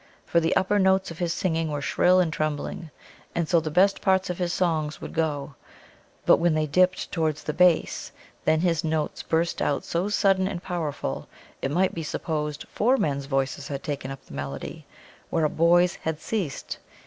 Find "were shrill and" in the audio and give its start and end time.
1.69-2.33